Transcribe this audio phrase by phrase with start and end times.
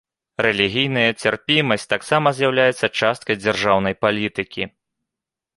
[0.45, 4.63] Рэлігійная цярпімасць таксама з'яўляецца часткай дзяржаўнай палітыкі.